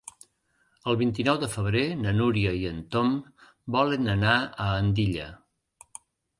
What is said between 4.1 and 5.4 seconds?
anar a Andilla.